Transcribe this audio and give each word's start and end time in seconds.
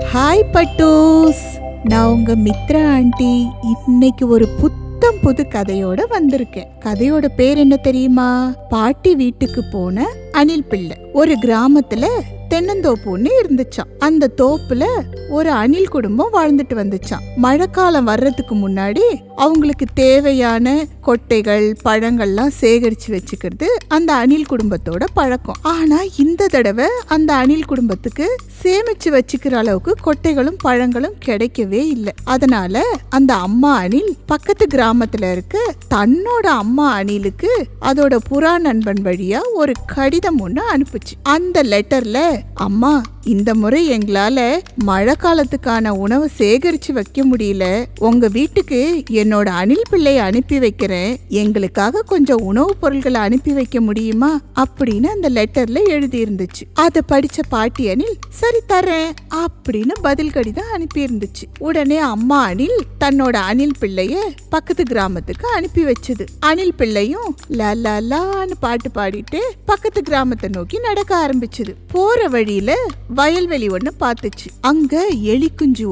Hi 0.00 0.42
பட்டூஸ் 0.52 1.44
நான் 1.84 2.06
உங்க 2.06 2.34
Mitra 2.34 2.92
aunty. 2.92 3.46
இன்னைக்கு 3.86 4.28
ஒரு 4.28 4.48
புத்தம் 4.48 5.14
புது 5.22 5.46
கதையோட 5.48 6.02
வந்திருக்கேன். 6.10 6.66
கதையோட 6.80 7.26
பேர் 7.36 7.56
என்ன 7.56 7.76
தெரியுமா? 7.76 8.54
பாட்டி 8.68 9.14
வீட்டுக்கு 9.14 9.64
போன 9.72 10.06
அணில் 10.32 10.64
பிள்ளை. 10.64 10.96
ஒரு 11.12 11.36
கிராமத்துல 11.42 12.06
தென்னந்தோப்பு 12.50 13.06
ஒண்ணு 13.06 13.28
இருந்துச்சான் 13.42 13.98
அந்த 13.98 14.30
தோப்புல 14.36 14.84
ஒரு 15.30 15.50
அணில் 15.50 15.88
குடும்பம் 15.88 16.32
வாழ்ந்துட்டு 16.32 16.74
வந்துச்சான் 16.74 17.24
மழைக்காலம் 17.36 18.04
வர்றதுக்கு 18.04 18.54
முன்னாடி 18.54 19.02
அவங்களுக்கு 19.36 19.86
தேவையான 19.94 20.84
கொட்டைகள் 21.08 21.66
பழங்கள்லாம் 21.84 22.52
சேகரித்து 22.60 23.08
வச்சுக்கிறது 23.14 23.68
அந்த 23.88 24.10
அணில் 24.14 24.48
குடும்பத்தோட 24.50 25.04
பழக்கம். 25.14 25.60
ஆனால் 25.62 26.08
இந்த 26.24 26.46
தடவை 26.46 26.88
அந்த 27.06 27.34
அணில் 27.34 27.64
குடும்பத்துக்கு 27.64 28.26
சேமிச்சு 28.62 29.08
வச்சுக்கிற 29.16 29.54
அளவுக்கு 29.62 29.94
கொட்டைகளும் 30.06 30.58
பழங்களும் 30.62 31.16
கிடைக்கவே 31.26 31.82
இல்லை. 31.96 32.12
அதனால 32.24 32.84
அந்த 33.08 33.34
அம்மா 33.34 33.72
அணில் 33.76 34.12
பக்கத்து 34.26 34.66
கிராமத்தில் 34.66 35.28
இருக்க 35.32 35.74
தன்னோட 35.94 36.46
அம்மா 36.62 36.88
அணிலுக்கு 36.98 37.52
அதோட 37.80 38.14
புறா 38.30 38.58
நண்பன் 38.58 39.02
வழியா 39.04 39.42
ஒரு 39.52 39.72
கடிதம் 39.86 40.38
ஒன்று 40.38 40.62
அனுப்புச்சு. 40.74 41.14
அந்த 41.22 41.62
லெட்டர்ல 41.62 42.18
அம்மா 42.54 42.94
இந்த 43.26 43.54
முறை 43.54 43.90
எங்களால 43.90 44.58
மழை 44.74 45.14
காலத்துக்கான 45.18 45.88
உணவை 45.88 46.28
சேகரிச்சு 46.38 46.92
வைக்க 46.92 47.24
முடியல. 47.24 47.84
உங்க 47.98 48.28
வீட்டுக்கு 48.28 49.02
என்னோட 49.10 49.44
அணில் 49.44 49.82
பிள்ளையை 49.90 50.22
அனுப்பி 50.22 50.58
வைக்கிறேன். 50.58 51.18
எங்களுக்காக 51.28 52.02
கொஞ்சம் 52.02 52.40
உணவுப் 52.40 52.80
பொருட்களை 52.80 53.20
அனுப்பி 53.20 53.52
வைக்க 53.52 53.80
முடியுமா? 53.80 54.40
அப்படின்னு 54.54 55.06
அந்த 55.06 55.30
லெட்டர்ல 55.30 55.86
எழுதி 55.86 56.22
இருந்துச்சு 56.22 56.62
அதை 56.74 57.02
படிச்ச 57.08 57.38
பாட்டி 57.48 57.88
அணில் 57.88 58.16
சரி 58.28 58.60
தரேன் 58.68 59.10
அப்படின்னு 59.34 59.92
பதில் 60.02 60.30
கடிதம் 60.30 60.72
அனுப்பி 60.72 61.04
இருந்துச்சு 61.04 61.44
உடனே 61.58 61.96
அம்மா 61.96 62.44
அணில் 62.44 62.78
தன்னோட 63.04 63.32
அணில் 63.32 63.76
பிள்ளைய 63.80 64.16
பக்கத்து 64.50 64.82
கிராமத்துக்கு 64.82 65.48
அனுப்பி 65.48 65.84
வச்சது. 65.84 66.26
அணில் 66.40 66.74
பிள்ளையும் 66.74 67.36
லா 67.48 68.44
பாட்டு 68.60 68.90
பாடிட்டு 68.94 69.38
பக்கத்து 69.64 70.02
கிராமத்தை 70.02 70.50
நோக்கி 70.52 70.78
நடக்க 70.78 71.28
ஆரம்பிச்சது. 71.28 71.74
போற 71.92 72.28
வழியில 72.28 72.74
வயல்வெளி 73.16 73.68
ஒன்று 73.68 73.92
பார்த்துச்சு. 74.00 74.48
அங்க 74.60 74.94
எலி 75.32 75.48
குஞ்சு 75.56 75.84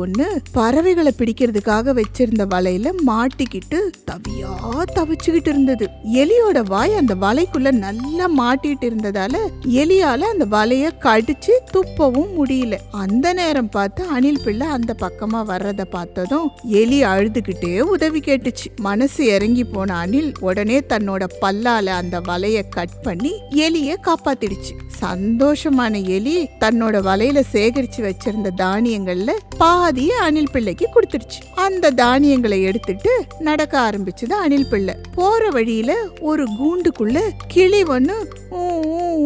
பறவைகளை 0.52 1.12
பிடிக்கிறதுக்காக 1.18 1.94
வச்சிருந்த 1.98 2.44
வலையில 2.54 2.90
மாட்டிக்கிட்டு 3.06 3.78
தவியா 4.10 4.52
தவிச்சுக்கிட்டு 4.96 5.48
இருந்தது. 5.48 5.88
எலியோட 6.14 6.64
வாய் 6.64 6.94
அந்த 6.94 7.14
வலைக்குள்ள 7.14 7.70
நல்லா 7.84 8.26
மாட்டிட்டு 8.38 8.86
இருந்ததால 8.88 9.34
எலியால 9.80 10.20
அந்த 10.32 10.46
வலைய 10.56 10.90
கடிச்சு 11.04 11.54
துப்பவும் 11.72 12.32
முடியல. 12.38 12.76
அந்த 12.90 13.32
நேரம் 13.32 13.68
பார்த்து 13.68 14.04
அணில் 14.04 14.42
பிள்ளை 14.44 14.66
அந்த 14.66 14.96
பக்கமா 15.00 15.40
வர்றத 15.50 15.84
பார்த்ததும் 15.84 16.50
எலி 16.62 17.02
அழுதுகிட்டே 17.02 17.80
உதவி 17.80 18.20
கேட்டுச்சு. 18.20 18.68
மனசு 18.76 19.24
இறங்கி 19.26 19.64
போன 19.64 19.96
அணில் 19.96 20.32
உடனே 20.40 20.78
தன்னோட 20.88 21.24
பல்லால 21.40 21.86
அந்த 22.00 22.20
வலைய 22.20 22.62
கட் 22.68 23.02
பண்ணி 23.02 23.32
எலிய 23.50 23.96
காப்பாத்திடுச்சு. 24.08 24.74
சந்தோஷமான 25.00 26.04
எலி 26.16 26.48
தன்னோட 26.60 27.02
வலையில 27.14 27.42
சேகரிச்சு 27.52 27.96
வச்சிருந்த 27.96 28.50
தானியங்கள்ல 28.56 29.30
பாதிய 29.58 30.18
அணில் 30.20 30.50
பிள்ளைக்கு 30.52 30.88
கொடுத்துருச்சு. 30.94 31.54
அந்த 31.54 31.90
தானியங்களை 31.90 32.62
எடுத்துட்டு 32.62 33.24
நடக்க 33.38 33.90
ஆரம்பிச்சது 33.90 34.32
அணில் 34.32 34.68
பிள்ளை. 34.68 34.94
போற 35.14 35.48
வழியில 35.48 35.96
ஒரு 36.20 36.44
கூண்டுக்குள்ள 36.44 37.20
கிளி 37.48 37.82
ஒண்ணு 37.82 38.12
ஊ, 38.50 38.70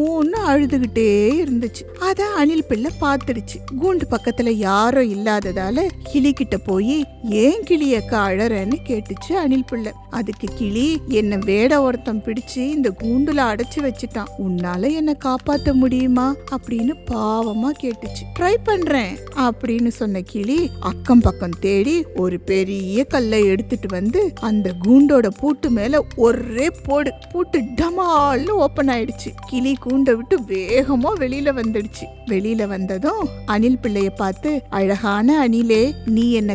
ஊன்னு 0.07 0.37
அழுதுகிட்டே 0.47 1.31
இருந்துச்சு. 1.45 1.99
அத 2.01 2.27
அணில் 2.27 2.65
பிள்ளை 2.65 2.91
பார்த்துடுச்சு. 3.01 3.57
கூண்டு 3.81 4.03
பக்கத்துல 4.11 4.49
யாரும் 4.49 5.17
இல்லாததால 5.17 5.89
கிளி 6.03 6.33
கிட்ட 6.33 6.59
போய் 6.59 7.05
ஏன் 7.23 7.63
கிளி 7.63 7.95
அக்கா 7.95 8.29
அழறன்னு 8.29 8.73
கேட்டுச்சு 8.89 9.33
அணில் 9.33 9.65
பிள்ளை. 9.65 9.93
அதுக்கு 10.11 10.49
கிளி 10.55 11.01
என்ன 11.09 11.39
வேட 11.45 11.83
ஒருத்தன் 11.83 12.23
பிடிச்சு 12.23 12.57
இந்த 12.57 12.91
கூண்டுல 13.03 13.37
அடைச்சு 13.37 13.81
வச்சுட்டான். 13.81 14.27
உன்னால 14.49 14.93
என்ன 14.93 15.17
காப்பாத்த 15.25 15.73
முடியுமா? 15.73 16.35
அப்படின்னு 16.51 16.95
பாவமா 17.11 17.71
கேட்டுச்சு. 17.83 18.39
ட்ரை 18.39 18.55
பண்றேன் 18.65 19.17
அப்படின்னு 19.37 19.89
சொன்ன 19.89 20.21
கிளி 20.21 20.71
அக்கம் 20.81 21.21
பக்கம் 21.21 21.59
தேடி 21.61 22.05
ஒரு 22.17 22.41
பெரிய 22.41 23.05
கல்லை 23.05 23.47
எடுத்துட்டு 23.47 23.87
வந்து 23.91 24.33
அந்த 24.41 24.73
கூண்டோட 24.85 25.29
பூட்டு 25.29 25.71
மேல 25.71 26.05
ஒரே 26.17 26.71
போடு 26.85 27.13
பூட்டு 27.33 27.61
டமால்னு 27.61 28.49
ஓபன் 28.49 28.89
ஆயிடுச்சு. 28.89 29.31
கிளி 29.47 29.77
கூண்டை 29.87 30.13
விட்டு 30.13 30.41
வேகமா 30.41 31.09
வெளியில 31.19 31.51
வந்துடுச்சு. 31.53 32.05
வெளியில 32.27 32.67
வந்ததும் 32.67 33.29
அணில் 33.47 33.79
பிள்ளைய 33.83 34.09
பார்த்து 34.17 34.63
அழகான 34.71 35.39
அணிலே 35.39 35.95
நீ 36.07 36.33
என்ன 36.33 36.55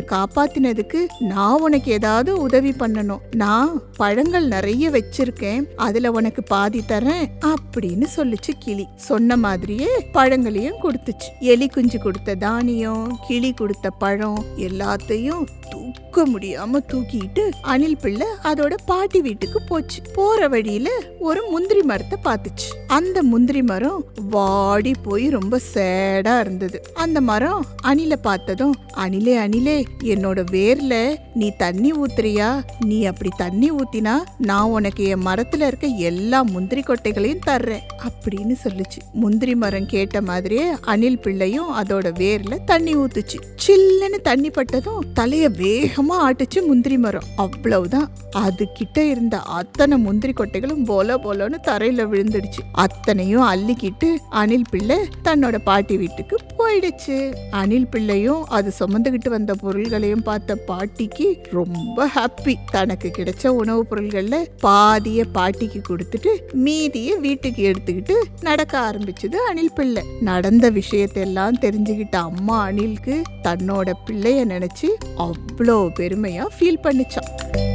காப்பாத்தினதுக்கு 0.54 1.06
நான் 1.18 1.60
உனக்கு 1.60 1.92
ஏதாவது 1.92 2.40
உதவி 2.40 2.70
பண்ணணும். 2.70 3.18
நான் 3.34 3.80
பழங்கள் 3.96 4.46
நிறைய 4.46 4.90
வச்சிருக்கேன். 4.90 5.66
அதுல 5.76 6.10
உனக்கு 6.10 6.42
பாதி 6.42 6.82
தரேன் 6.88 7.30
அப்படின்னு 7.46 8.06
சொல்லுச்சு 8.16 8.52
கிளி. 8.58 8.88
சொன்ன 8.96 9.36
மாதிரியே 9.36 9.88
பழங்களையும் 10.12 10.82
கொடுத்துச்சு. 10.82 11.30
எலி 11.40 11.68
குஞ்சு 11.68 11.98
கொடுத்த 11.98 12.34
தானியம் 12.34 13.18
கிளி 13.26 13.52
கொடுத்த 13.52 13.90
பழம் 13.90 14.44
எல்லாத்தையும் 14.56 15.46
தூக்க 15.70 16.26
முடியாம 16.26 16.80
தூக்கிட்டு 16.88 17.50
அணில் 17.62 17.96
பிள்ளை 17.96 18.26
அதோட 18.42 18.74
பாட்டி 18.86 19.20
வீட்டுக்கு 19.20 19.62
போச்சு. 19.62 20.02
போற 20.14 20.48
வழியில 20.48 20.90
ஒரு 21.18 21.46
முந்திரி 21.50 21.82
மரத்தை 21.82 22.18
பார்த்துச்சு. 22.24 22.68
அந்த 22.86 23.22
முந்திரி 23.22 23.62
மரம் 23.62 24.04
வாடி 24.30 24.92
போய் 25.02 25.28
ரொம்ப 25.28 25.60
சேடா 25.74 26.40
இருந்தது. 26.40 26.82
அந்த 26.94 27.20
மரம் 27.20 27.64
அணில 27.84 28.16
பார்த்ததும் 28.16 28.74
அணிலே 28.92 29.36
அணிலே 29.36 29.84
என்னோட 30.02 30.43
வேர்ல 30.52 31.16
நீ 31.34 31.50
தண்ணி 31.50 31.92
ஊத்துறியா? 31.92 32.62
நீ 32.84 33.04
அப்படி 33.04 33.30
தண்ணி 33.36 33.70
ஊத்தினா 33.72 34.14
நான் 34.38 34.68
உனக்கு 34.68 35.04
என் 35.04 35.26
மரத்துல 35.26 35.66
இருக்க 35.66 35.86
எல்லா 35.86 36.42
முந்திரி 36.42 36.80
கொட்டைகளையும் 36.80 37.40
தர்றேன் 37.46 37.84
அப்படின்னு 38.02 38.54
சொல்லுச்சு. 38.64 39.00
முந்திரி 39.12 39.54
மரம் 39.54 39.86
கேட்ட 39.86 40.22
மாதிரியே 40.22 40.70
அணில் 40.80 41.18
பிள்ளையும் 41.18 41.82
அதோட 41.82 42.12
வேர்ல 42.18 42.64
தண்ணி 42.64 42.96
ஊத்துச்சு. 42.96 43.38
சில்லுன்னு 43.66 44.20
தண்ணி 44.22 44.50
பட்டதும் 44.50 45.04
தலைய 45.20 45.48
வேகமா 45.48 46.30
ஆட்டுச்சு 46.30 46.66
முந்திரி 46.66 46.98
மரம். 46.98 47.22
அவ்வளவுதான். 47.36 48.10
அது 48.30 48.68
கிட்ட 48.72 49.04
இருந்த 49.04 49.40
அத்தனை 49.40 49.98
முந்திரி 49.98 50.32
கொட்டைகளும் 50.32 50.84
போல 50.84 51.16
போலன்னு 51.16 51.56
தரையில 51.62 52.02
விழுந்துடுச்சு. 52.06 52.62
அத்தனையும் 52.72 53.42
அள்ளிக்கிட்டு 53.42 54.16
அணில் 54.30 54.64
பிள்ளை 54.70 54.98
தன்னோட 55.24 55.58
பாட்டி 55.58 55.96
வீட்டுக்கு 55.96 56.36
போயிடுச்சு. 56.64 57.34
அணில் 57.50 57.88
பிள்ளையும் 57.88 58.46
அது 58.46 58.72
சுமந்துகிட்டு 58.78 59.28
வந்த 59.28 59.54
பொருள்களையும் 59.54 60.22
பார்த்த 60.22 60.54
பாட்டிக்கு 60.54 61.40
ரொம்ப 61.50 62.08
ஹாப்பி 62.14 62.54
தனக்கு 62.70 63.10
கிடைச்ச 63.18 63.46
உணவுப் 63.46 63.90
பொருள்கள்ல 63.90 64.44
பாதிய 64.62 65.24
பாட்டிக்கு 65.32 65.80
கொடுத்துட்டு 65.88 66.32
மீதிய 66.64 67.20
வீட்டுக்கு 67.20 67.72
எடுத்துக்கிட்டு 67.72 68.16
நடக்க 68.40 68.78
ஆரம்பிச்சது 68.78 69.36
அணில் 69.48 69.72
பிள்ளை. 69.72 70.02
நடந்த 70.20 70.70
விஷயத்தெல்லாம் 70.70 71.60
தெரிஞ்சுக்கிட்ட 71.60 72.16
அம்மா 72.16 72.68
அனிலுக்கு 72.68 73.22
தன்னோட 73.42 73.92
பிள்ளைய 74.06 74.44
நினைச்சு 74.44 74.90
அவ்வளோ 75.18 75.78
பெருமையா 75.98 76.46
ஃபீல் 76.58 76.82
பண்ணுச்சான் 76.82 77.73